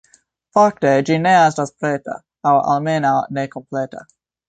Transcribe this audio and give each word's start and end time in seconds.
Fakte 0.57 0.93
ĝi 1.09 1.17
ne 1.27 1.35
estas 1.43 1.73
preta, 1.83 2.17
aŭ 2.53 2.57
almenaŭ 2.75 3.15
ne 3.39 3.49
kompleta. 3.57 4.07